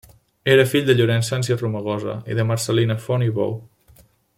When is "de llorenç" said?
0.87-1.27